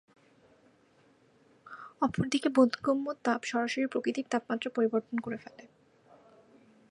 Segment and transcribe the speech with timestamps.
[2.01, 5.63] অপরদিকে বোধগম্য তাপ সরাসরি প্রকৃতির তাপমাত্রা পরিবর্তন করে ফেলে।